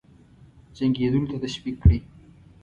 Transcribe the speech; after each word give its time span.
جنګېدلو 0.75 1.21
ته 1.31 1.37
تشویق 1.43 1.75
کړي. 1.83 1.99